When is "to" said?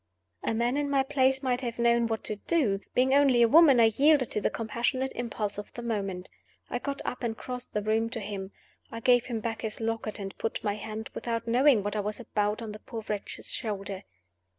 2.23-2.37, 4.31-4.41, 8.09-8.19